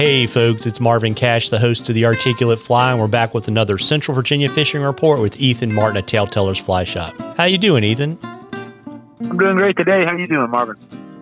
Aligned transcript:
Hey, 0.00 0.26
folks, 0.26 0.64
it's 0.64 0.80
Marvin 0.80 1.12
Cash, 1.12 1.50
the 1.50 1.58
host 1.58 1.86
of 1.90 1.94
the 1.94 2.06
Articulate 2.06 2.58
Fly, 2.58 2.92
and 2.92 2.98
we're 2.98 3.06
back 3.06 3.34
with 3.34 3.48
another 3.48 3.76
Central 3.76 4.14
Virginia 4.14 4.48
fishing 4.48 4.80
report 4.80 5.20
with 5.20 5.38
Ethan 5.38 5.74
Martin 5.74 5.98
at 5.98 6.06
TaleTellers 6.06 6.58
Fly 6.58 6.84
Shop. 6.84 7.14
How 7.36 7.44
you 7.44 7.58
doing, 7.58 7.84
Ethan? 7.84 8.18
I'm 8.22 9.36
doing 9.36 9.56
great 9.56 9.76
today. 9.76 10.06
How 10.06 10.16
you 10.16 10.26
doing, 10.26 10.48
Marvin? 10.48 10.76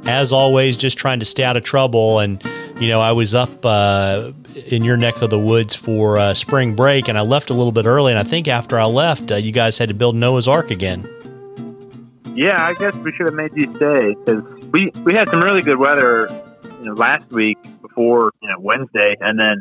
As 0.05 0.33
always, 0.33 0.77
just 0.77 0.97
trying 0.97 1.19
to 1.19 1.25
stay 1.25 1.43
out 1.43 1.57
of 1.57 1.65
trouble. 1.65 2.21
And 2.21 2.41
you 2.81 2.87
know, 2.87 3.01
I 3.01 3.11
was 3.11 3.35
up 3.35 3.67
uh, 3.67 4.31
in 4.69 4.85
your 4.85 4.97
neck 4.97 5.23
of 5.23 5.31
the 5.31 5.41
woods 5.41 5.75
for 5.75 6.17
uh, 6.17 6.33
spring 6.35 6.77
break, 6.77 7.09
and 7.09 7.19
I 7.19 7.23
left 7.23 7.51
a 7.51 7.55
little 7.55 7.73
bit 7.73 7.85
early. 7.85 8.13
And 8.13 8.19
I 8.21 8.23
think 8.23 8.47
after 8.47 8.79
I 8.79 8.85
left, 8.85 9.33
uh, 9.33 9.35
you 9.35 9.51
guys 9.51 9.77
had 9.77 9.89
to 9.89 9.95
build 9.97 10.15
Noah's 10.15 10.47
Ark 10.47 10.71
again. 10.71 11.03
Yeah, 12.37 12.65
I 12.65 12.75
guess 12.75 12.95
we 12.95 13.11
should 13.11 13.27
have 13.27 13.35
made 13.35 13.51
you 13.57 13.75
stay 13.75 14.15
because 14.15 14.45
we 14.71 14.93
we 15.03 15.15
had 15.15 15.29
some 15.31 15.43
really 15.43 15.63
good 15.63 15.79
weather, 15.79 16.29
you 16.79 16.85
know, 16.85 16.93
last 16.95 17.29
week 17.33 17.59
before 17.99 18.33
you 18.43 18.49
know 18.49 18.57
Wednesday, 18.59 19.17
and 19.21 19.39
then 19.39 19.61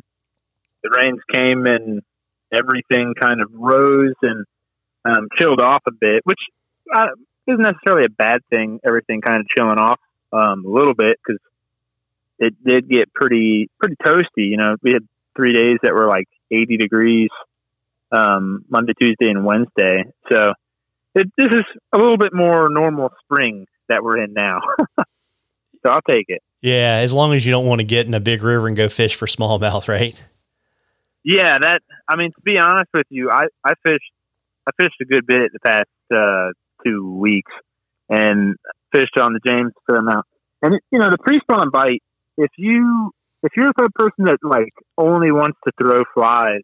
the 0.83 0.89
rains 0.95 1.19
came 1.33 1.65
and 1.65 2.01
everything 2.51 3.13
kind 3.19 3.41
of 3.41 3.49
rose 3.53 4.13
and 4.21 4.45
um, 5.05 5.27
chilled 5.37 5.61
off 5.61 5.81
a 5.87 5.91
bit, 5.91 6.21
which 6.23 6.39
uh, 6.93 7.07
isn't 7.47 7.61
necessarily 7.61 8.05
a 8.05 8.09
bad 8.09 8.39
thing. 8.49 8.79
Everything 8.85 9.21
kind 9.21 9.41
of 9.41 9.47
chilling 9.55 9.79
off 9.79 9.99
um, 10.31 10.65
a 10.65 10.69
little 10.69 10.93
bit 10.93 11.17
because 11.25 11.41
it 12.39 12.53
did 12.63 12.89
get 12.89 13.13
pretty 13.13 13.69
pretty 13.79 13.95
toasty. 14.03 14.49
You 14.49 14.57
know, 14.57 14.75
we 14.81 14.91
had 14.91 15.07
three 15.35 15.53
days 15.53 15.77
that 15.83 15.93
were 15.93 16.07
like 16.07 16.27
80 16.51 16.77
degrees 16.77 17.29
um, 18.11 18.65
Monday, 18.69 18.93
Tuesday, 18.99 19.29
and 19.29 19.45
Wednesday. 19.45 20.05
So 20.31 20.53
it, 21.15 21.27
this 21.37 21.49
is 21.49 21.65
a 21.93 21.97
little 21.97 22.17
bit 22.17 22.33
more 22.33 22.69
normal 22.69 23.09
spring 23.23 23.65
that 23.89 24.03
we're 24.03 24.23
in 24.23 24.33
now. 24.33 24.61
so 24.97 25.89
I'll 25.89 26.01
take 26.01 26.25
it. 26.27 26.41
Yeah, 26.61 26.99
as 27.03 27.13
long 27.13 27.33
as 27.33 27.45
you 27.45 27.51
don't 27.51 27.65
want 27.65 27.79
to 27.79 27.85
get 27.85 28.07
in 28.07 28.13
a 28.13 28.19
big 28.19 28.41
river 28.41 28.67
and 28.67 28.75
go 28.75 28.89
fish 28.89 29.15
for 29.15 29.27
smallmouth, 29.27 29.87
right? 29.87 30.15
Yeah, 31.23 31.57
that. 31.61 31.81
I 32.07 32.15
mean, 32.15 32.31
to 32.31 32.41
be 32.41 32.57
honest 32.57 32.89
with 32.93 33.07
you, 33.09 33.29
I 33.29 33.47
I 33.63 33.73
fished 33.83 34.11
I 34.67 34.71
fished 34.81 34.95
a 35.01 35.05
good 35.05 35.25
bit 35.27 35.51
the 35.53 35.59
past 35.59 35.89
uh, 36.13 36.53
two 36.85 37.17
weeks, 37.17 37.51
and 38.09 38.55
fished 38.91 39.17
on 39.17 39.33
the 39.33 39.39
James 39.45 39.73
fair 39.85 39.97
amount. 39.97 40.25
And 40.61 40.79
you 40.91 40.99
know, 40.99 41.09
the 41.09 41.17
pre-spawn 41.17 41.69
bite. 41.71 42.01
If 42.37 42.51
you 42.57 43.11
if 43.43 43.51
you're 43.55 43.67
the 43.75 43.89
person 43.95 44.25
that 44.25 44.37
like 44.41 44.73
only 44.97 45.31
wants 45.31 45.57
to 45.65 45.71
throw 45.77 46.03
flies, 46.13 46.61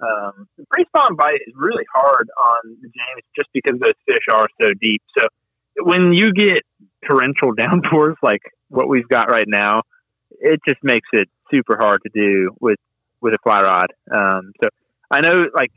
um, 0.00 0.48
the 0.56 0.64
pre-spawn 0.70 1.16
bite 1.16 1.40
is 1.46 1.54
really 1.56 1.84
hard 1.94 2.28
on 2.30 2.76
the 2.80 2.88
James 2.88 3.24
just 3.36 3.48
because 3.52 3.78
those 3.78 3.94
fish 4.06 4.24
are 4.32 4.48
so 4.60 4.68
deep. 4.80 5.02
So 5.18 5.28
when 5.84 6.12
you 6.12 6.32
get 6.32 6.62
torrential 7.08 7.52
downpours 7.56 8.16
like 8.22 8.42
what 8.72 8.88
we've 8.88 9.08
got 9.08 9.30
right 9.30 9.46
now, 9.46 9.82
it 10.30 10.60
just 10.66 10.82
makes 10.82 11.08
it 11.12 11.28
super 11.50 11.76
hard 11.78 12.00
to 12.02 12.10
do 12.14 12.54
with 12.60 12.78
with 13.20 13.34
a 13.34 13.38
fly 13.42 13.60
rod. 13.60 13.92
Um, 14.10 14.52
so 14.62 14.68
I 15.10 15.20
know 15.20 15.46
like 15.54 15.70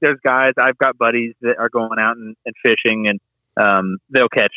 there's 0.00 0.18
guys 0.24 0.52
I've 0.58 0.76
got 0.78 0.98
buddies 0.98 1.34
that 1.40 1.56
are 1.58 1.70
going 1.70 1.98
out 1.98 2.16
and, 2.16 2.36
and 2.44 2.54
fishing 2.62 3.06
and 3.08 3.20
um, 3.56 3.98
they'll 4.10 4.28
catch 4.28 4.54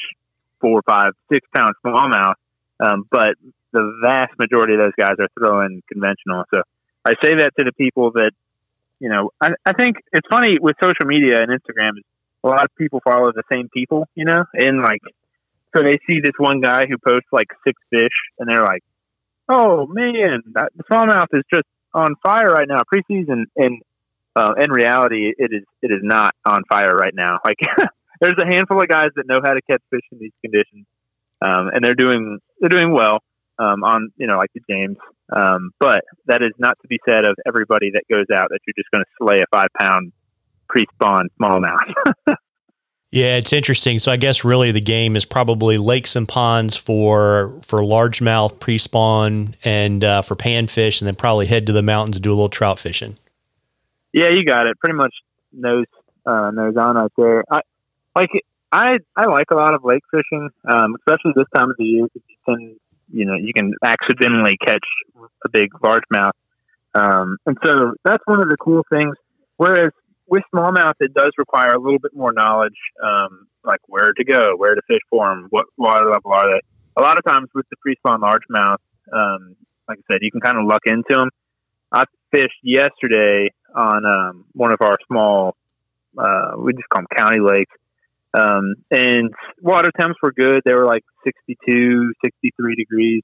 four, 0.60 0.82
five, 0.88 1.12
six 1.32 1.48
pound 1.54 1.72
smallmouth, 1.86 2.36
um, 2.80 3.06
but 3.12 3.36
the 3.72 4.00
vast 4.04 4.32
majority 4.40 4.74
of 4.74 4.80
those 4.80 4.96
guys 4.98 5.16
are 5.20 5.28
throwing 5.38 5.84
conventional. 5.92 6.44
So 6.54 6.62
I 7.06 7.12
say 7.24 7.36
that 7.36 7.52
to 7.60 7.66
the 7.66 7.74
people 7.74 8.12
that 8.16 8.32
you 9.00 9.10
know. 9.10 9.32
I, 9.42 9.50
I 9.66 9.74
think 9.74 9.98
it's 10.14 10.28
funny 10.30 10.58
with 10.60 10.76
social 10.82 11.06
media 11.06 11.38
and 11.42 11.50
Instagram. 11.50 11.92
A 12.44 12.48
lot 12.48 12.64
of 12.64 12.70
people 12.78 13.02
follow 13.04 13.32
the 13.32 13.44
same 13.52 13.70
people, 13.74 14.08
you 14.16 14.26
know, 14.26 14.46
and 14.54 14.82
like 14.82 15.02
so 15.76 15.84
they 15.84 16.00
see 16.08 16.22
this 16.24 16.34
one 16.38 16.62
guy 16.62 16.86
who 16.88 16.98
posts 16.98 17.28
like 17.32 17.48
six 17.66 17.80
fish, 17.90 18.16
and 18.40 18.50
they're 18.50 18.64
like, 18.64 18.84
"Oh 19.50 19.86
man, 19.88 20.42
that, 20.54 20.72
smallmouth 20.90 21.28
is 21.34 21.44
just 21.54 21.68
on 21.94 22.16
fire 22.24 22.50
right 22.50 22.68
now, 22.68 22.82
preseason." 22.94 23.46
And 23.56 23.82
uh, 24.36 24.54
in 24.58 24.72
reality, 24.72 25.32
it 25.38 25.52
is 25.52 25.64
it 25.82 25.92
is 25.92 26.02
not 26.02 26.34
on 26.46 26.62
fire 26.70 26.96
right 26.96 27.14
now. 27.14 27.40
Like 27.44 27.58
there's 28.22 28.38
a 28.40 28.46
handful 28.46 28.82
of 28.82 28.88
guys 28.88 29.10
that 29.16 29.26
know 29.28 29.42
how 29.44 29.54
to 29.54 29.62
catch 29.70 29.82
fish 29.90 30.06
in 30.12 30.20
these 30.20 30.34
conditions, 30.42 30.86
um, 31.42 31.70
and 31.74 31.84
they're 31.84 31.96
doing 31.96 32.40
they're 32.60 32.70
doing 32.70 32.94
well 32.94 33.20
um, 33.60 33.84
on 33.84 34.12
you 34.18 34.28
know 34.28 34.38
like 34.38 34.52
the 34.54 34.62
James. 34.70 34.98
Um, 35.36 35.72
but 35.80 36.04
that 36.28 36.44
is 36.44 36.54
not 36.60 36.78
to 36.84 36.88
be 36.88 37.00
said 37.04 37.26
of 37.26 37.36
everybody 37.48 37.92
that 37.94 38.04
goes 38.10 38.28
out 38.32 38.50
that 38.50 38.60
you're 38.68 38.78
just 38.78 38.92
going 38.92 39.04
to 39.04 39.12
slay 39.20 39.40
a 39.42 39.48
five 39.52 39.70
pound 39.80 40.14
pre 40.70 40.86
spawn 40.94 41.30
smallmouth. 41.40 42.36
Yeah, 43.12 43.38
it's 43.38 43.54
interesting. 43.54 44.00
So 44.00 44.12
I 44.12 44.18
guess 44.18 44.44
really 44.44 44.72
the 44.72 44.82
game 44.82 45.16
is 45.16 45.24
probably 45.24 45.78
lakes 45.78 46.16
and 46.16 46.28
ponds 46.28 46.76
for 46.76 47.60
for 47.64 47.80
largemouth 47.80 48.60
pre-spawn 48.60 49.56
and 49.64 50.04
uh, 50.04 50.22
for 50.22 50.36
panfish, 50.36 51.00
and 51.00 51.08
then 51.08 51.16
probably 51.16 51.46
head 51.46 51.66
to 51.68 51.74
the 51.74 51.82
mountains 51.82 52.18
and 52.18 52.24
do 52.24 52.32
a 52.32 52.36
little 52.36 52.50
trout 52.50 52.80
fishing. 52.80 53.18
Yeah, 54.12 54.30
you 54.30 54.44
got 54.46 54.68
it. 54.68 54.78
Pretty 54.80 54.96
much 54.96 55.14
nose 55.54 55.86
uh, 56.26 56.52
nose 56.52 56.76
on 56.78 56.96
right 56.96 57.12
there. 57.18 57.44
I 57.50 57.62
like 58.16 58.30
I 58.72 58.98
I 59.16 59.28
like 59.28 59.48
a 59.52 59.56
lot 59.56 59.74
of 59.74 59.84
lake 59.84 60.04
fishing, 60.12 60.50
um, 60.70 60.96
especially 61.00 61.32
this 61.36 61.48
time 61.56 61.70
of 61.70 61.78
the 61.78 61.86
year. 61.86 62.08
You 62.14 62.22
can 62.46 62.76
you 63.12 63.26
know 63.26 63.36
you 63.36 63.54
can 63.54 63.74
accidentally 63.84 64.58
catch 64.66 64.86
a 65.46 65.50
big 65.50 65.72
largemouth, 65.82 66.32
um, 66.94 67.38
and 67.46 67.58
so 67.64 67.94
that's 68.04 68.24
one 68.26 68.42
of 68.42 68.50
the 68.50 68.58
cool 68.58 68.84
things. 68.92 69.16
Whereas 69.58 69.92
with 70.28 70.44
smallmouth, 70.54 70.96
it 71.00 71.14
does 71.14 71.32
require 71.38 71.74
a 71.74 71.80
little 71.80 72.00
bit 72.00 72.16
more 72.16 72.34
knowledge, 72.34 72.78
um, 73.04 73.48
like 73.64 73.80
where 73.88 74.12
to 74.14 74.24
go, 74.24 74.56
where 74.58 74.76
to 74.76 74.82
fish 74.88 75.02
for 75.10 75.28
them, 75.28 75.48
what 75.50 75.66
water 75.78 76.10
level 76.10 76.32
are 76.32 76.50
they. 76.50 76.62
A 76.98 77.02
lot 77.02 77.18
of 77.18 77.26
times 77.26 77.50
with 77.54 77.66
the 77.70 77.76
pre-spawn 77.78 78.22
largemouth, 78.22 78.78
um, 79.14 79.56
like 79.88 80.00
I 80.00 80.14
said, 80.14 80.20
you 80.22 80.32
can 80.32 80.42
kind 80.42 80.58
of 80.58 80.66
luck 80.66 80.82
into 80.86 81.04
them. 81.10 81.30
I 81.92 82.06
fished 82.32 82.60
yesterday 82.64 83.52
on 83.76 84.06
um, 84.06 84.46
one 84.54 84.72
of 84.72 84.82
our 84.82 84.98
small, 85.08 85.56
uh, 86.18 86.54
we 86.58 86.74
just 86.74 86.90
call 86.90 87.04
them 87.04 87.08
county 87.18 87.40
lakes, 87.40 87.76
um, 88.34 88.76
and 88.92 89.34
water 89.62 89.92
temps 90.00 90.18
were 90.22 90.32
good. 90.32 90.62
They 90.66 90.76
were 90.76 90.86
like 90.86 91.04
62, 91.24 92.14
63 92.24 92.76
degrees 92.76 93.24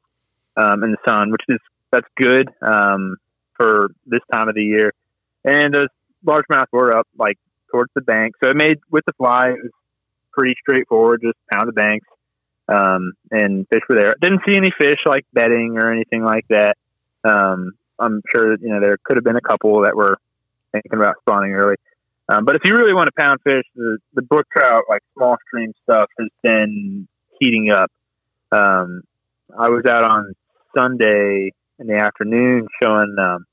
um, 0.55 0.83
in 0.83 0.91
the 0.91 0.97
sun, 1.05 1.31
which 1.31 1.41
is 1.49 1.59
that's 1.91 2.07
good 2.15 2.49
um, 2.61 3.17
for 3.57 3.89
this 4.05 4.21
time 4.31 4.47
of 4.47 4.55
the 4.55 4.63
year. 4.63 4.93
And 5.43 5.73
those 5.73 5.87
largemouth 6.25 6.67
were 6.71 6.97
up 6.97 7.07
like 7.17 7.37
towards 7.71 7.91
the 7.95 8.01
bank. 8.01 8.35
So 8.43 8.49
it 8.49 8.55
made 8.55 8.79
with 8.89 9.03
the 9.05 9.13
fly, 9.13 9.49
it 9.49 9.59
was 9.63 9.71
pretty 10.33 10.55
straightforward. 10.61 11.21
Just 11.23 11.37
pound 11.51 11.67
the 11.67 11.73
banks, 11.73 12.07
um, 12.67 13.13
and 13.31 13.67
fish 13.71 13.81
were 13.89 13.99
there. 13.99 14.13
Didn't 14.21 14.41
see 14.45 14.55
any 14.55 14.71
fish 14.79 14.99
like 15.05 15.25
bedding 15.33 15.77
or 15.77 15.91
anything 15.91 16.23
like 16.23 16.45
that. 16.49 16.75
Um, 17.23 17.73
I'm 17.99 18.21
sure 18.35 18.51
that, 18.51 18.61
you 18.61 18.69
know 18.69 18.79
there 18.79 18.97
could 19.03 19.17
have 19.17 19.23
been 19.23 19.35
a 19.35 19.41
couple 19.41 19.83
that 19.83 19.95
were 19.95 20.17
thinking 20.71 20.93
about 20.93 21.15
spawning 21.21 21.53
early. 21.53 21.75
Um, 22.29 22.45
but 22.45 22.55
if 22.55 22.61
you 22.63 22.75
really 22.75 22.93
want 22.93 23.07
to 23.07 23.21
pound 23.21 23.39
fish, 23.43 23.63
the, 23.75 23.97
the 24.13 24.21
brook 24.21 24.45
trout, 24.55 24.83
like 24.87 25.01
small 25.17 25.35
stream 25.47 25.73
stuff, 25.83 26.09
has 26.17 26.29
been 26.41 27.07
heating 27.39 27.71
up. 27.71 27.91
Um, 28.51 29.01
I 29.57 29.69
was 29.69 29.85
out 29.85 30.03
on 30.03 30.33
Sunday 30.77 31.51
in 31.79 31.87
the 31.87 31.95
afternoon 31.95 32.67
showing 32.81 33.15
um, 33.19 33.45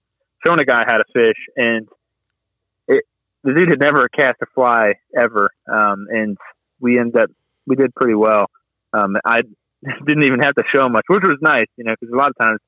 showing 0.46 0.60
a 0.60 0.64
guy 0.64 0.84
how 0.86 0.98
to 0.98 1.04
fish, 1.12 1.38
and 1.56 1.88
the 2.88 3.54
dude 3.54 3.70
had 3.70 3.80
never 3.80 4.08
cast 4.08 4.36
a 4.42 4.46
fly 4.54 4.94
ever, 5.16 5.50
um, 5.70 6.06
and 6.10 6.36
we 6.80 6.98
ended 6.98 7.16
up 7.16 7.30
we 7.66 7.76
did 7.76 7.94
pretty 7.94 8.14
well. 8.14 8.46
Um, 8.92 9.16
I 9.24 9.42
didn't 10.06 10.24
even 10.24 10.40
have 10.40 10.54
to 10.54 10.64
show 10.74 10.88
much, 10.88 11.04
which 11.08 11.22
was 11.22 11.38
nice, 11.40 11.68
you 11.76 11.84
know, 11.84 11.94
because 11.98 12.12
a 12.12 12.16
lot 12.16 12.30
of 12.30 12.36
times, 12.40 12.58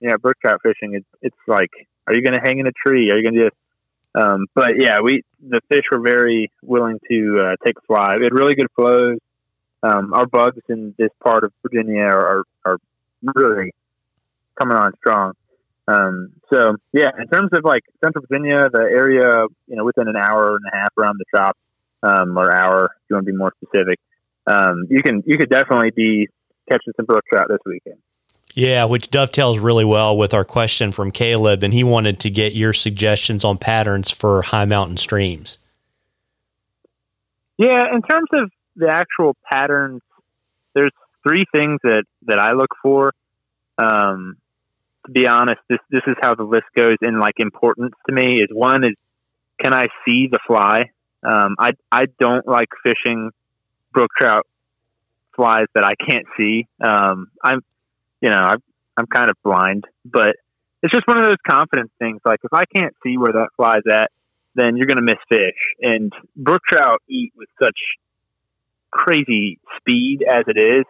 you 0.00 0.08
know, 0.08 0.18
brook 0.18 0.36
trout 0.40 0.60
fishing, 0.62 0.94
it's 0.94 1.08
it's 1.22 1.36
like, 1.48 1.70
are 2.06 2.14
you 2.14 2.22
going 2.22 2.38
to 2.38 2.40
hang 2.40 2.58
in 2.58 2.66
a 2.66 2.72
tree? 2.72 3.10
Are 3.10 3.18
you 3.18 3.22
going 3.22 3.34
to 3.34 3.42
do? 3.42 3.50
Um, 4.12 4.46
but 4.54 4.72
yeah, 4.78 5.00
we 5.02 5.22
the 5.40 5.60
fish 5.68 5.84
were 5.90 6.00
very 6.00 6.50
willing 6.62 6.98
to 7.10 7.40
uh, 7.52 7.56
take 7.64 7.76
a 7.78 7.86
fly. 7.86 8.16
We 8.18 8.24
had 8.24 8.32
really 8.32 8.54
good 8.54 8.70
flows. 8.74 9.18
Um, 9.82 10.12
our 10.12 10.26
bugs 10.26 10.60
in 10.68 10.94
this 10.98 11.10
part 11.24 11.42
of 11.42 11.52
Virginia 11.62 12.02
are, 12.02 12.28
are, 12.28 12.44
are 12.66 12.78
really 13.34 13.72
coming 14.60 14.76
on 14.76 14.92
strong. 14.98 15.32
Um, 15.90 16.32
so 16.52 16.76
yeah, 16.92 17.10
in 17.18 17.26
terms 17.28 17.50
of 17.52 17.64
like 17.64 17.82
Central 18.02 18.24
Virginia, 18.28 18.68
the 18.72 18.82
area, 18.82 19.46
you 19.66 19.76
know, 19.76 19.84
within 19.84 20.08
an 20.08 20.16
hour 20.16 20.50
and 20.50 20.64
a 20.72 20.76
half 20.76 20.90
around 20.96 21.18
the 21.18 21.24
shop, 21.36 21.56
um, 22.02 22.38
or 22.38 22.54
hour, 22.54 22.84
if 22.84 23.10
you 23.10 23.16
want 23.16 23.26
to 23.26 23.32
be 23.32 23.36
more 23.36 23.52
specific, 23.62 23.98
um, 24.46 24.86
you 24.88 25.02
can, 25.02 25.22
you 25.26 25.36
could 25.36 25.50
definitely 25.50 25.90
be 25.90 26.28
catching 26.70 26.92
some 26.96 27.06
brook 27.06 27.24
trout 27.30 27.48
this 27.48 27.58
weekend. 27.66 27.98
Yeah, 28.54 28.84
which 28.84 29.10
dovetails 29.10 29.58
really 29.58 29.84
well 29.84 30.16
with 30.16 30.34
our 30.34 30.44
question 30.44 30.92
from 30.92 31.12
Caleb, 31.12 31.62
and 31.62 31.72
he 31.72 31.84
wanted 31.84 32.18
to 32.20 32.30
get 32.30 32.54
your 32.54 32.72
suggestions 32.72 33.44
on 33.44 33.58
patterns 33.58 34.10
for 34.10 34.42
high 34.42 34.64
mountain 34.64 34.96
streams. 34.96 35.58
Yeah, 37.58 37.94
in 37.94 38.02
terms 38.02 38.28
of 38.32 38.50
the 38.74 38.88
actual 38.90 39.36
patterns, 39.50 40.02
there's 40.74 40.92
three 41.26 41.44
things 41.54 41.78
that 41.84 42.04
that 42.22 42.38
I 42.38 42.52
look 42.52 42.70
for. 42.82 43.12
Um, 43.78 44.36
to 45.06 45.12
be 45.12 45.26
honest, 45.26 45.60
this 45.68 45.78
this 45.90 46.02
is 46.06 46.16
how 46.22 46.34
the 46.34 46.42
list 46.42 46.66
goes 46.76 46.96
in 47.02 47.18
like 47.18 47.34
importance 47.38 47.94
to 48.08 48.14
me. 48.14 48.36
Is 48.36 48.48
one 48.52 48.84
is 48.84 48.94
can 49.62 49.74
I 49.74 49.88
see 50.06 50.28
the 50.30 50.38
fly? 50.46 50.90
Um, 51.22 51.56
I 51.58 51.70
I 51.90 52.04
don't 52.18 52.46
like 52.46 52.68
fishing 52.82 53.30
brook 53.92 54.10
trout 54.18 54.46
flies 55.34 55.66
that 55.74 55.84
I 55.84 55.94
can't 55.94 56.26
see. 56.36 56.66
Um, 56.82 57.28
I'm 57.42 57.60
you 58.20 58.30
know 58.30 58.38
I'm 58.38 58.62
I'm 58.96 59.06
kind 59.06 59.30
of 59.30 59.36
blind, 59.42 59.84
but 60.04 60.36
it's 60.82 60.92
just 60.92 61.06
one 61.06 61.18
of 61.18 61.24
those 61.24 61.40
confidence 61.48 61.90
things. 61.98 62.20
Like 62.24 62.40
if 62.42 62.52
I 62.52 62.64
can't 62.64 62.94
see 63.02 63.16
where 63.18 63.32
that 63.32 63.48
fly's 63.56 63.82
at, 63.90 64.10
then 64.54 64.76
you're 64.76 64.86
going 64.86 64.98
to 64.98 65.02
miss 65.02 65.18
fish. 65.28 65.56
And 65.80 66.12
brook 66.36 66.62
trout 66.68 67.02
eat 67.08 67.32
with 67.36 67.48
such 67.62 67.78
crazy 68.90 69.58
speed 69.78 70.24
as 70.28 70.44
it 70.46 70.58
is 70.58 70.84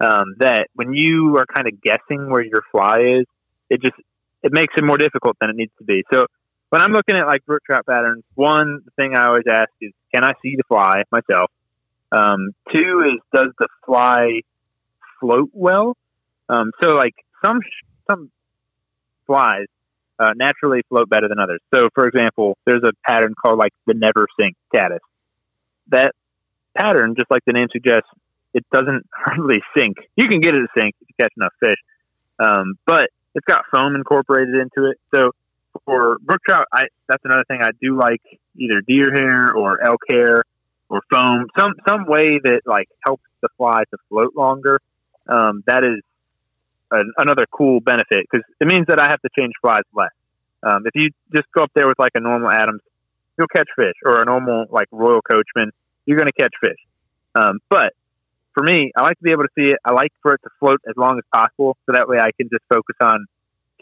um, 0.00 0.36
that 0.38 0.68
when 0.74 0.92
you 0.92 1.36
are 1.38 1.46
kind 1.46 1.68
of 1.68 1.80
guessing 1.80 2.30
where 2.30 2.44
your 2.44 2.62
fly 2.70 3.20
is, 3.20 3.26
it 3.70 3.82
just 3.82 3.96
it 4.42 4.52
makes 4.52 4.74
it 4.76 4.84
more 4.84 4.98
difficult 4.98 5.36
than 5.40 5.50
it 5.50 5.56
needs 5.56 5.72
to 5.78 5.84
be. 5.84 6.02
So 6.12 6.26
when 6.70 6.82
I'm 6.82 6.92
looking 6.92 7.16
at 7.16 7.26
like 7.26 7.44
brook 7.46 7.62
trout 7.64 7.86
patterns, 7.86 8.24
one 8.34 8.80
thing 8.98 9.14
I 9.14 9.26
always 9.26 9.44
ask 9.50 9.70
is, 9.80 9.92
can 10.14 10.24
I 10.24 10.32
see 10.42 10.56
the 10.56 10.64
fly 10.68 11.02
myself? 11.10 11.50
Um, 12.12 12.52
two 12.72 13.02
is, 13.06 13.20
does 13.34 13.52
the 13.58 13.68
fly 13.84 14.40
float 15.20 15.50
well? 15.52 15.96
Um, 16.48 16.70
so 16.82 16.90
like 16.90 17.14
some 17.44 17.60
some 18.10 18.30
flies 19.26 19.66
uh, 20.18 20.32
naturally 20.36 20.82
float 20.88 21.08
better 21.08 21.28
than 21.28 21.38
others. 21.38 21.60
So 21.74 21.88
for 21.94 22.06
example, 22.06 22.56
there's 22.66 22.84
a 22.84 22.92
pattern 23.08 23.34
called 23.40 23.58
like 23.58 23.72
the 23.86 23.94
never 23.94 24.26
sink 24.38 24.54
caddis. 24.74 25.00
That 25.88 26.12
pattern, 26.76 27.14
just 27.16 27.30
like 27.30 27.42
the 27.46 27.52
name 27.52 27.68
suggests, 27.72 28.08
it 28.54 28.64
doesn't 28.72 29.06
hardly 29.12 29.60
sink. 29.76 29.96
You 30.16 30.28
can 30.28 30.40
get 30.40 30.54
it 30.54 30.60
to 30.60 30.68
sink 30.80 30.94
if 31.00 31.08
you 31.08 31.14
catch 31.20 31.32
enough 31.36 31.52
fish, 31.60 31.78
um, 32.38 32.74
but 32.86 33.10
it's 33.36 33.44
got 33.44 33.64
foam 33.72 33.94
incorporated 33.94 34.54
into 34.54 34.90
it. 34.90 34.98
So 35.14 35.30
for 35.84 36.18
brook 36.22 36.40
trout, 36.48 36.66
I 36.72 36.84
that's 37.06 37.22
another 37.24 37.44
thing 37.46 37.60
I 37.62 37.70
do 37.80 37.96
like 37.96 38.22
either 38.56 38.80
deer 38.80 39.12
hair 39.14 39.54
or 39.54 39.84
elk 39.84 40.00
hair 40.08 40.42
or 40.88 41.02
foam, 41.12 41.46
some 41.56 41.74
some 41.86 42.06
way 42.06 42.40
that 42.42 42.62
like 42.64 42.88
helps 43.04 43.24
the 43.42 43.48
fly 43.58 43.82
to 43.90 43.98
float 44.08 44.34
longer. 44.34 44.80
Um, 45.28 45.62
that 45.66 45.84
is 45.84 46.02
an, 46.90 47.12
another 47.18 47.44
cool 47.50 47.80
benefit 47.80 48.24
because 48.30 48.44
it 48.58 48.72
means 48.72 48.86
that 48.88 48.98
I 48.98 49.08
have 49.10 49.20
to 49.20 49.28
change 49.38 49.52
flies 49.60 49.84
less. 49.94 50.10
Um, 50.62 50.86
if 50.86 50.92
you 50.94 51.10
just 51.34 51.46
go 51.52 51.64
up 51.64 51.70
there 51.74 51.86
with 51.86 51.98
like 51.98 52.12
a 52.14 52.20
normal 52.20 52.50
Adams, 52.50 52.80
you'll 53.38 53.48
catch 53.48 53.68
fish, 53.76 53.96
or 54.02 54.22
a 54.22 54.24
normal 54.24 54.64
like 54.70 54.88
Royal 54.90 55.20
Coachman, 55.20 55.72
you're 56.06 56.16
going 56.16 56.30
to 56.34 56.42
catch 56.42 56.54
fish. 56.58 56.78
Um, 57.34 57.58
but 57.68 57.92
for 58.56 58.64
me, 58.64 58.90
I 58.96 59.02
like 59.02 59.18
to 59.18 59.22
be 59.22 59.32
able 59.32 59.42
to 59.42 59.52
see 59.54 59.68
it. 59.68 59.78
I 59.84 59.92
like 59.92 60.12
for 60.22 60.32
it 60.34 60.40
to 60.44 60.50
float 60.58 60.80
as 60.88 60.94
long 60.96 61.18
as 61.18 61.24
possible, 61.32 61.76
so 61.84 61.92
that 61.92 62.08
way 62.08 62.16
I 62.18 62.30
can 62.36 62.48
just 62.50 62.64
focus 62.72 62.96
on 63.02 63.26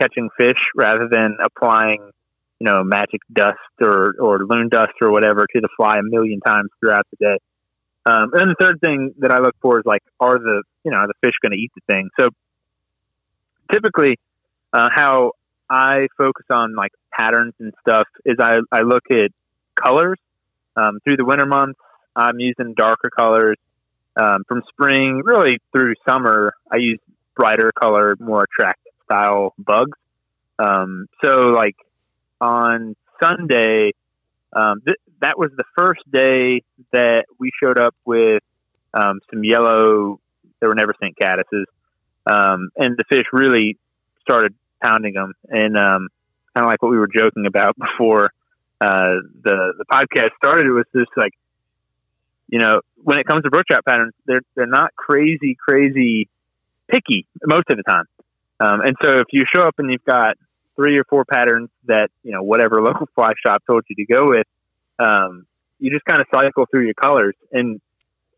catching 0.01 0.29
fish 0.37 0.59
rather 0.75 1.09
than 1.09 1.37
applying, 1.43 2.11
you 2.59 2.67
know, 2.67 2.83
magic 2.83 3.21
dust 3.33 3.59
or 3.81 4.15
or 4.19 4.41
loon 4.45 4.69
dust 4.69 4.95
or 5.01 5.13
whatever 5.13 5.47
to 5.47 5.61
the 5.61 5.69
fly 5.77 5.99
a 5.99 6.03
million 6.03 6.41
times 6.41 6.71
throughout 6.81 7.07
the 7.13 7.25
day. 7.25 7.39
Um, 8.07 8.31
and 8.35 8.51
the 8.51 8.57
third 8.61 8.81
thing 8.85 9.15
that 9.19 9.31
I 9.31 9.39
look 9.39 9.55
for 9.63 9.79
is 9.79 9.85
like, 9.87 10.03
are 10.19 10.39
the 10.39 10.65
you 10.85 10.91
know 10.91 11.07
the 11.07 11.15
fish 11.23 11.35
going 11.41 11.53
to 11.53 11.59
eat 11.59 11.71
the 11.77 11.95
thing? 11.95 12.11
So 12.19 12.31
typically, 13.71 14.19
uh, 14.73 14.89
how 14.93 15.33
I 15.71 16.09
focus 16.19 16.47
on 16.51 16.75
like 16.75 16.91
patterns 17.17 17.55
and 17.61 17.73
stuff 17.87 18.09
is 18.25 18.39
I 18.41 18.59
I 18.73 18.81
look 18.81 19.05
at 19.13 19.31
colors 19.77 20.19
um, 20.77 20.99
through 21.05 21.17
the 21.17 21.25
winter 21.25 21.47
months. 21.47 21.79
I'm 22.17 22.39
using 22.41 22.75
darker 22.75 23.11
colors. 23.17 23.57
Um, 24.17 24.45
from 24.47 24.63
spring 24.69 25.23
really 25.25 25.59
through 25.73 25.95
summer, 26.09 26.55
I 26.71 26.77
use 26.77 27.01
brighter 27.35 27.73
color, 27.73 28.17
more 28.21 28.45
attractive 28.45 28.93
style 29.05 29.55
bugs. 29.59 29.99
Um, 30.59 31.07
so 31.23 31.49
like 31.49 31.77
on 32.41 32.95
Sunday, 33.23 33.93
um, 34.53 34.83
th- 34.87 34.99
that 35.21 35.39
was 35.39 35.51
the 35.57 35.65
first 35.77 36.01
day 36.11 36.63
that 36.93 37.25
we 37.39 37.51
showed 37.61 37.79
up 37.79 37.95
with 38.05 38.43
um, 38.93 39.21
some 39.31 39.43
yellow. 39.43 40.21
They 40.61 40.67
were 40.67 40.75
Neversink 40.75 41.15
caddises, 41.21 41.65
um, 42.27 42.71
and 42.77 42.97
the 42.97 43.05
fish 43.09 43.25
really 43.33 43.77
started 44.23 44.55
pounding 44.83 45.15
them. 45.15 45.33
And 45.49 45.77
um, 45.77 46.09
kind 46.55 46.65
of 46.65 46.67
like 46.67 46.83
what 46.83 46.91
we 46.91 46.99
were 46.99 47.09
joking 47.09 47.47
about 47.47 47.77
before 47.79 48.31
uh, 48.81 49.21
the 49.43 49.75
the 49.79 49.85
podcast 49.91 50.31
started, 50.37 50.67
it 50.67 50.73
was 50.73 50.87
just 50.95 51.11
like, 51.17 51.33
you 52.55 52.61
know, 52.61 52.83
when 53.03 53.19
it 53.19 53.27
comes 53.27 53.43
to 53.43 53.51
brook 53.51 53.65
trout 53.69 53.85
patterns, 53.85 54.13
they're 54.27 54.43
they're 54.55 54.67
not 54.69 54.95
crazy 54.95 55.57
crazy 55.59 56.29
picky 56.89 57.27
most 57.45 57.69
of 57.69 57.77
the 57.77 57.83
time. 57.83 58.05
Um, 58.61 58.81
and 58.81 58.97
so 59.03 59.19
if 59.19 59.27
you 59.33 59.43
show 59.53 59.63
up 59.63 59.75
and 59.79 59.91
you've 59.91 60.05
got 60.05 60.37
three 60.77 60.97
or 60.97 61.03
four 61.11 61.25
patterns 61.25 61.69
that 61.87 62.11
you 62.23 62.31
know 62.31 62.45
whatever 62.45 62.81
local 62.81 63.09
fly 63.17 63.33
shop 63.45 63.65
told 63.69 63.83
you 63.89 63.97
to 63.97 64.15
go 64.15 64.27
with, 64.29 64.47
um, 65.01 65.47
you 65.81 65.91
just 65.91 66.05
kind 66.05 66.21
of 66.21 66.29
cycle 66.33 66.65
through 66.71 66.85
your 66.85 66.95
colors. 66.95 67.35
And 67.51 67.81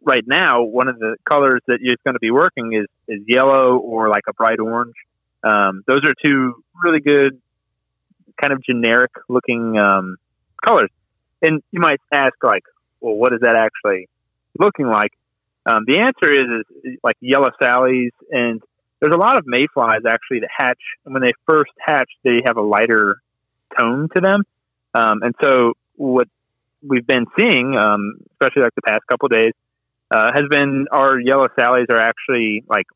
right 0.01 0.25
now, 0.27 0.63
one 0.63 0.89
of 0.89 0.99
the 0.99 1.17
colors 1.29 1.61
that 1.67 1.81
you're 1.83 1.97
going 2.03 2.15
to 2.15 2.19
be 2.19 2.31
working 2.31 2.73
is 2.73 2.87
is 3.09 3.23
yellow 3.27 3.77
or 3.77 4.09
like 4.09 4.25
a 4.31 4.33
bright 4.33 4.61
orange. 4.61 4.95
Um, 5.45 5.85
those 5.87 6.01
are 6.07 6.15
two 6.25 6.55
really 6.83 7.01
good, 7.01 7.39
kind 8.41 8.55
of 8.55 8.65
generic 8.65 9.11
looking 9.29 9.79
um, 9.79 10.17
colors. 10.67 10.89
And 11.43 11.63
you 11.71 11.81
might 11.81 12.01
ask, 12.11 12.33
like, 12.43 12.63
well, 13.01 13.15
what 13.15 13.33
is 13.33 13.41
that 13.43 13.57
actually 13.57 14.09
looking 14.59 14.87
like? 14.87 15.13
Um, 15.65 15.85
the 15.87 15.99
answer 15.99 16.33
is, 16.33 16.65
is 16.85 16.99
like 17.03 17.17
yellow 17.21 17.51
sallies 17.61 18.13
and 18.31 18.63
there's 19.01 19.15
a 19.15 19.19
lot 19.19 19.37
of 19.37 19.45
mayflies 19.47 20.03
actually 20.09 20.41
that 20.41 20.51
hatch, 20.57 20.81
and 21.05 21.13
when 21.13 21.23
they 21.23 21.33
first 21.47 21.73
hatch, 21.79 22.11
they 22.25 22.43
have 22.47 22.57
a 22.57 22.63
lighter 22.63 23.17
tone 23.79 24.09
to 24.15 24.21
them. 24.21 24.43
Um, 24.95 25.23
and 25.23 25.35
so 25.43 25.75
what 25.97 26.29
we've 26.83 27.07
been 27.07 27.27
seeing, 27.39 27.77
um, 27.79 28.15
especially 28.33 28.63
like 28.63 28.75
the 28.75 28.83
past 28.83 29.03
couple 29.11 29.29
days, 29.29 29.53
uh, 30.11 30.31
has 30.33 30.45
been 30.51 30.87
our 30.91 31.19
yellow 31.21 31.47
sallies 31.59 31.87
are 31.91 31.99
actually 31.99 32.65
like 32.69 32.87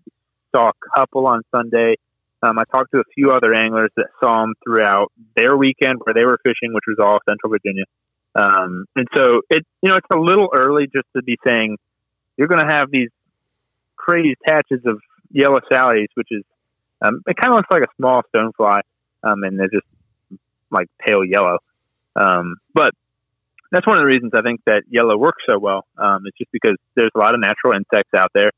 saw 0.55 0.69
a 0.69 0.99
couple 0.99 1.27
on 1.27 1.43
Sunday. 1.55 1.97
Um, 2.43 2.59
I 2.59 2.63
talked 2.73 2.93
to 2.93 3.01
a 3.01 3.05
few 3.15 3.33
other 3.33 3.53
anglers 3.53 3.91
that 3.97 4.07
saw 4.23 4.41
them 4.41 4.55
throughout 4.65 5.13
their 5.37 5.57
weekend 5.57 6.01
where 6.05 6.15
they 6.15 6.25
were 6.25 6.39
fishing, 6.43 6.73
which 6.73 6.85
was 6.87 6.97
all 6.99 7.19
Central 7.29 7.51
Virginia. 7.51 7.85
Um, 8.35 8.85
and 8.95 9.07
so 9.15 9.41
it, 9.51 9.65
you 9.83 9.91
know, 9.91 9.97
it's 9.97 10.07
a 10.13 10.19
little 10.19 10.49
early 10.55 10.85
just 10.85 11.07
to 11.17 11.23
be 11.23 11.37
saying 11.47 11.77
you're 12.37 12.49
going 12.49 12.67
to 12.67 12.75
have 12.75 12.91
these 12.91 13.11
crazy 13.97 14.35
patches 14.47 14.81
of 14.87 15.01
yellow 15.31 15.61
sallies, 15.71 16.09
which 16.15 16.29
is 16.31 16.43
um, 17.03 17.23
it 17.27 17.37
kind 17.37 17.53
of 17.53 17.57
looks 17.57 17.69
like 17.71 17.83
a 17.83 17.93
small 17.97 18.23
stonefly, 18.35 18.81
um, 19.23 19.43
and 19.43 19.59
they're 19.59 19.69
just 19.69 19.87
like 20.71 20.87
pale 21.01 21.25
yellow. 21.25 21.59
Um, 22.15 22.57
but 22.75 22.93
that's 23.73 23.87
one 23.87 23.97
of 23.97 24.03
the 24.03 24.07
reasons 24.07 24.33
I 24.35 24.43
think 24.43 24.61
that 24.67 24.83
yellow 24.89 25.17
works 25.17 25.43
so 25.47 25.59
well. 25.59 25.85
Um, 25.97 26.23
it's 26.27 26.37
just 26.37 26.51
because 26.53 26.77
there's 26.97 27.11
a 27.15 27.19
lot 27.19 27.35
of 27.35 27.41
natural 27.41 27.73
insects 27.73 28.13
out 28.17 28.31
there. 28.35 28.51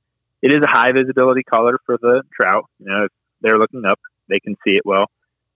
It 0.42 0.52
is 0.52 0.62
a 0.62 0.68
high 0.68 0.92
visibility 0.92 1.42
color 1.44 1.78
for 1.86 1.98
the 2.00 2.22
trout. 2.34 2.64
You 2.78 2.86
know, 2.86 3.04
if 3.04 3.12
they're 3.40 3.58
looking 3.58 3.84
up, 3.84 4.00
they 4.28 4.40
can 4.40 4.56
see 4.64 4.72
it 4.72 4.82
well. 4.84 5.06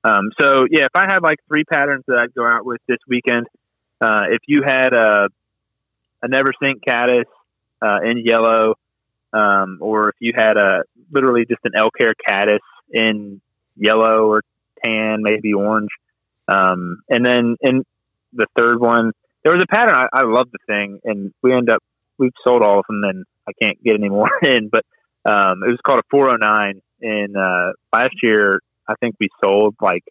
Um, 0.04 0.30
so 0.40 0.66
yeah, 0.70 0.85
if 0.85 0.94
I 0.94 1.06
had 1.12 1.23
like 1.23 1.38
three 1.49 1.64
patterns 1.64 2.04
that 2.06 2.18
I'd 2.18 2.35
go 2.35 2.46
out 2.46 2.64
with 2.64 2.80
this 2.87 2.99
weekend, 3.08 3.46
uh, 4.00 4.25
if 4.31 4.41
you 4.47 4.62
had 4.65 4.93
a 4.93 5.29
a 6.23 6.29
never 6.29 6.53
sink 6.62 6.83
caddis 6.87 7.26
uh, 7.83 7.99
in 8.05 8.19
yellow, 8.25 8.75
um, 9.33 9.79
or 9.81 10.09
if 10.11 10.15
you 10.21 10.33
had 10.35 10.57
a 10.57 10.83
literally 11.11 11.45
just 11.49 11.61
an 11.65 11.73
elk 11.76 11.93
hair 11.99 12.15
caddis 12.26 12.61
in 12.91 13.41
yellow 13.76 14.26
or 14.26 14.43
tan, 14.85 15.19
maybe 15.23 15.53
orange. 15.53 15.91
Um, 16.49 17.03
and 17.09 17.25
then 17.25 17.57
in 17.61 17.85
the 18.33 18.47
third 18.57 18.81
one, 18.81 19.12
there 19.43 19.53
was 19.53 19.62
a 19.62 19.75
pattern. 19.75 19.95
I, 19.95 20.07
I 20.12 20.23
love 20.25 20.49
the 20.50 20.59
thing, 20.67 21.00
and 21.05 21.33
we 21.43 21.53
end 21.53 21.71
up 21.71 21.83
we've 22.19 22.33
sold 22.47 22.62
all 22.62 22.79
of 22.81 22.85
them, 22.88 23.03
and 23.05 23.25
I 23.49 23.53
can't 23.61 23.83
get 23.83 23.95
any 23.95 24.09
more 24.09 24.31
in. 24.43 24.69
But 24.71 24.85
um, 25.25 25.62
it 25.65 25.71
was 25.71 25.79
called 25.85 26.00
a 26.00 26.09
409, 26.11 26.81
and 27.03 27.37
uh, 27.37 27.73
last 27.93 28.15
year 28.23 28.61
I 28.88 28.95
think 29.00 29.17
we 29.21 29.29
sold 29.45 29.76
like 29.81 30.05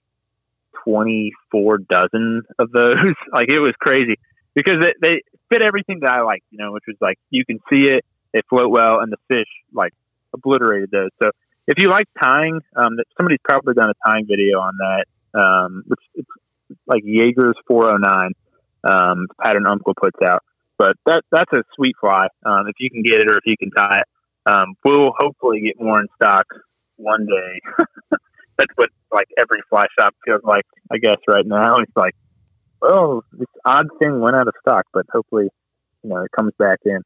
24 0.85 1.77
dozen 1.79 2.43
of 2.59 2.71
those. 2.71 2.95
like 3.33 3.49
it 3.49 3.59
was 3.59 3.73
crazy 3.79 4.15
because 4.53 4.75
they, 4.81 4.93
they 5.01 5.21
fit 5.49 5.61
everything 5.61 5.99
that 6.01 6.11
I 6.11 6.21
like, 6.21 6.43
you 6.51 6.57
know, 6.57 6.71
which 6.71 6.83
was 6.87 6.97
like 7.01 7.17
you 7.29 7.45
can 7.45 7.59
see 7.71 7.89
it, 7.89 8.05
they 8.33 8.41
float 8.49 8.71
well, 8.71 8.99
and 8.99 9.11
the 9.11 9.17
fish 9.27 9.49
like 9.73 9.93
obliterated 10.33 10.91
those. 10.91 11.09
So 11.21 11.29
if 11.67 11.77
you 11.77 11.89
like 11.89 12.07
tying, 12.21 12.61
um, 12.75 12.97
somebody's 13.17 13.39
probably 13.43 13.73
done 13.73 13.89
a 13.89 14.09
tying 14.09 14.25
video 14.27 14.59
on 14.59 14.77
that, 14.77 15.05
um, 15.39 15.83
which 15.87 15.99
it's 16.15 16.79
like 16.87 17.03
Jaeger's 17.03 17.57
409 17.67 18.31
um, 18.83 19.27
pattern 19.41 19.65
Umpqua 19.67 19.93
puts 19.99 20.17
out. 20.25 20.43
But 20.77 20.97
that 21.05 21.23
that's 21.31 21.51
a 21.53 21.63
sweet 21.75 21.95
fly. 21.99 22.27
Um, 22.45 22.67
if 22.67 22.75
you 22.79 22.89
can 22.89 23.01
get 23.01 23.17
it 23.17 23.31
or 23.31 23.37
if 23.37 23.45
you 23.45 23.55
can 23.57 23.71
tie 23.71 23.99
it, 23.99 24.07
um, 24.45 24.75
we'll 24.83 25.13
hopefully 25.17 25.61
get 25.61 25.79
more 25.79 25.99
in 25.99 26.07
stock 26.15 26.45
one 26.97 27.25
day. 27.25 27.85
that's 28.57 28.71
what 28.75 28.89
like 29.11 29.27
every 29.37 29.61
fly 29.69 29.85
shop 29.97 30.13
feels 30.25 30.41
like. 30.43 30.65
I 30.91 30.97
guess 30.97 31.17
right 31.27 31.45
now 31.45 31.77
it's 31.77 31.95
like, 31.95 32.15
well, 32.81 33.23
this 33.33 33.47
odd 33.63 33.87
thing 34.01 34.19
went 34.19 34.35
out 34.35 34.47
of 34.47 34.53
stock, 34.61 34.85
but 34.93 35.05
hopefully, 35.11 35.49
you 36.03 36.09
know, 36.09 36.23
it 36.23 36.31
comes 36.31 36.53
back 36.57 36.79
in. 36.85 37.01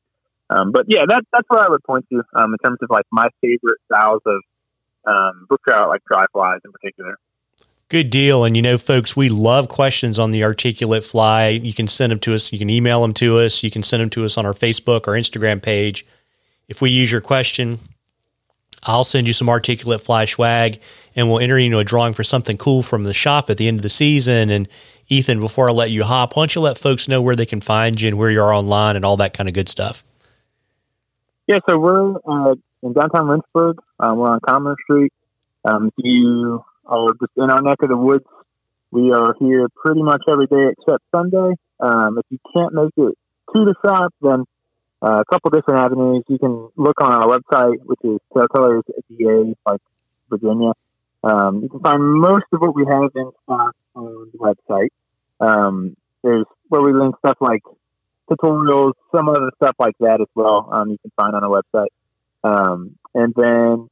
Um, 0.49 0.71
but 0.71 0.85
yeah, 0.87 1.05
that, 1.07 1.23
that's 1.31 1.47
what 1.47 1.59
I 1.59 1.69
would 1.69 1.83
point 1.83 2.05
to 2.11 2.23
um, 2.35 2.53
in 2.53 2.57
terms 2.63 2.79
of 2.81 2.89
like 2.89 3.05
my 3.11 3.27
favorite 3.41 3.79
styles 3.85 4.21
of 4.25 4.41
um, 5.05 5.45
brook 5.47 5.61
trout, 5.67 5.89
like 5.89 6.01
dry 6.11 6.25
flies 6.33 6.59
in 6.65 6.71
particular. 6.71 7.17
Good 7.89 8.09
deal. 8.11 8.43
And 8.43 8.55
you 8.55 8.61
know, 8.61 8.77
folks, 8.77 9.15
we 9.15 9.29
love 9.29 9.67
questions 9.67 10.19
on 10.19 10.31
the 10.31 10.43
articulate 10.43 11.03
fly. 11.03 11.49
You 11.49 11.73
can 11.73 11.87
send 11.87 12.11
them 12.11 12.19
to 12.19 12.35
us. 12.35 12.51
You 12.51 12.59
can 12.59 12.69
email 12.69 13.01
them 13.01 13.13
to 13.15 13.39
us. 13.39 13.63
You 13.63 13.71
can 13.71 13.83
send 13.83 14.01
them 14.01 14.09
to 14.11 14.25
us 14.25 14.37
on 14.37 14.45
our 14.45 14.53
Facebook 14.53 15.07
or 15.07 15.13
Instagram 15.13 15.61
page. 15.61 16.05
If 16.67 16.81
we 16.81 16.91
use 16.91 17.11
your 17.11 17.21
question, 17.21 17.79
I'll 18.83 19.03
send 19.03 19.27
you 19.27 19.33
some 19.33 19.49
articulate 19.49 20.01
fly 20.01 20.25
swag 20.25 20.79
and 21.15 21.29
we'll 21.29 21.39
enter 21.39 21.57
you 21.57 21.65
into 21.65 21.79
a 21.79 21.83
drawing 21.83 22.13
for 22.13 22.23
something 22.23 22.57
cool 22.57 22.81
from 22.81 23.03
the 23.03 23.13
shop 23.13 23.49
at 23.49 23.57
the 23.57 23.67
end 23.67 23.79
of 23.79 23.83
the 23.83 23.89
season. 23.89 24.49
And 24.49 24.67
Ethan, 25.07 25.39
before 25.39 25.69
I 25.69 25.73
let 25.73 25.91
you 25.91 26.03
hop, 26.03 26.35
why 26.35 26.41
don't 26.41 26.55
you 26.55 26.61
let 26.61 26.77
folks 26.77 27.07
know 27.07 27.21
where 27.21 27.35
they 27.35 27.45
can 27.45 27.61
find 27.61 27.99
you 27.99 28.07
and 28.07 28.17
where 28.17 28.31
you 28.31 28.41
are 28.41 28.53
online 28.53 28.95
and 28.95 29.03
all 29.03 29.17
that 29.17 29.33
kind 29.33 29.49
of 29.49 29.55
good 29.55 29.67
stuff? 29.67 30.03
Yeah, 31.47 31.57
so 31.67 31.77
we're 31.77 32.15
uh, 32.15 32.55
in 32.83 32.93
downtown 32.93 33.27
Lynchburg. 33.27 33.79
Um, 33.99 34.17
we're 34.17 34.29
on 34.29 34.39
Commerce 34.47 34.77
Street. 34.83 35.11
Um, 35.65 35.91
you 35.97 36.63
are 36.85 37.09
just 37.19 37.31
in 37.35 37.49
our 37.49 37.61
neck 37.61 37.79
of 37.81 37.89
the 37.89 37.97
woods, 37.97 38.25
we 38.91 39.11
are 39.11 39.35
here 39.39 39.67
pretty 39.75 40.01
much 40.01 40.23
every 40.29 40.47
day 40.47 40.71
except 40.71 41.03
Sunday. 41.13 41.55
Um, 41.79 42.17
if 42.17 42.25
you 42.29 42.39
can't 42.53 42.73
make 42.73 42.93
it 42.97 43.17
to 43.55 43.65
the 43.65 43.75
shop, 43.85 44.13
then 44.21 44.45
uh, 45.01 45.21
a 45.21 45.25
couple 45.25 45.49
different 45.51 45.79
avenues. 45.79 46.23
You 46.27 46.37
can 46.39 46.69
look 46.75 47.01
on 47.01 47.11
our 47.11 47.39
website, 47.39 47.77
which 47.85 47.99
is 48.03 48.19
TaleTellers 48.35 48.83
VA, 49.09 49.55
like 49.65 49.81
Virginia. 50.29 50.71
Um, 51.23 51.61
you 51.63 51.69
can 51.69 51.79
find 51.79 52.03
most 52.03 52.45
of 52.51 52.61
what 52.61 52.75
we 52.75 52.85
have 52.85 53.11
in 53.15 53.31
stock 53.43 53.75
on 53.95 54.31
the 54.31 54.37
website. 54.37 54.89
Um, 55.39 55.95
there's 56.23 56.45
where 56.67 56.81
we 56.81 56.93
link 56.93 57.15
stuff 57.19 57.37
like 57.39 57.61
tutorials, 58.29 58.93
some 59.15 59.29
other 59.29 59.51
stuff 59.55 59.75
like 59.79 59.95
that 59.99 60.21
as 60.21 60.27
well. 60.35 60.69
Um, 60.71 60.91
you 60.91 60.97
can 60.97 61.11
find 61.15 61.35
on 61.35 61.43
our 61.43 61.61
website. 61.61 61.87
Um, 62.43 62.95
and 63.13 63.33
then 63.35 63.89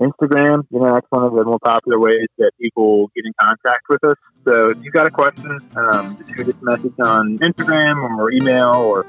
Instagram, 0.00 0.66
you 0.70 0.80
know, 0.80 0.94
that's 0.94 1.06
one 1.10 1.24
of 1.24 1.32
the 1.32 1.44
more 1.44 1.58
popular 1.58 1.98
ways 1.98 2.28
that 2.38 2.52
people 2.60 3.10
get 3.14 3.24
in 3.26 3.32
contact 3.40 3.82
with 3.88 4.02
us. 4.04 4.16
So 4.44 4.70
if 4.70 4.78
you've 4.82 4.94
got 4.94 5.06
a 5.06 5.10
question, 5.10 5.58
um, 5.76 6.16
just 6.18 6.36
shoot 6.36 6.48
us 6.48 6.54
a 6.60 6.64
message 6.64 6.98
on 7.00 7.38
Instagram 7.38 8.18
or 8.18 8.32
email 8.32 8.74
or 8.74 9.04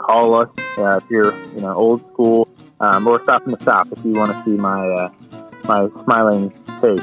call 0.00 0.34
us 0.34 0.48
uh, 0.78 1.00
if 1.02 1.10
you're, 1.10 1.32
you 1.54 1.60
know, 1.60 1.74
old 1.74 2.00
school. 2.12 2.48
Um, 2.80 3.06
or 3.06 3.22
stop 3.24 3.44
in 3.44 3.52
the 3.52 3.60
stop 3.60 3.88
if 3.92 4.02
you 4.04 4.12
want 4.12 4.32
to 4.32 4.42
see 4.42 4.56
my 4.56 4.88
uh, 4.88 5.12
my 5.64 5.88
smiling 6.04 6.50
face. 6.80 7.02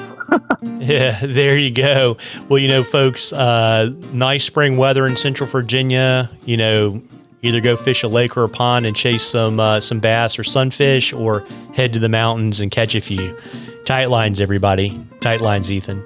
yeah, 0.79 1.19
there 1.21 1.55
you 1.55 1.71
go. 1.71 2.17
Well, 2.49 2.57
you 2.57 2.67
know, 2.67 2.83
folks, 2.83 3.31
uh, 3.31 3.93
nice 4.11 4.43
spring 4.43 4.77
weather 4.77 5.05
in 5.05 5.15
Central 5.15 5.47
Virginia. 5.47 6.31
You 6.45 6.57
know, 6.57 7.01
either 7.43 7.61
go 7.61 7.77
fish 7.77 8.03
a 8.03 8.07
lake 8.07 8.35
or 8.35 8.43
a 8.43 8.49
pond 8.49 8.85
and 8.85 8.95
chase 8.95 9.23
some 9.23 9.59
uh, 9.59 9.79
some 9.79 9.99
bass 9.99 10.39
or 10.39 10.43
sunfish, 10.43 11.13
or 11.13 11.45
head 11.73 11.93
to 11.93 11.99
the 11.99 12.09
mountains 12.09 12.59
and 12.59 12.71
catch 12.71 12.95
a 12.95 13.01
few. 13.01 13.37
Tight 13.85 14.09
lines, 14.09 14.41
everybody. 14.41 14.99
Tight 15.19 15.41
lines, 15.41 15.71
Ethan. 15.71 16.03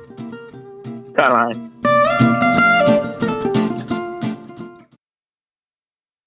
Tight 1.18 1.32
lines. 1.32 1.71